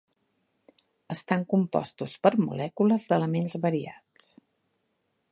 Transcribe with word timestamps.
Estan 1.15 1.43
compostos 1.51 2.15
per 2.25 2.31
molècules 2.45 3.05
d'elements 3.11 3.57
variats. 3.67 4.33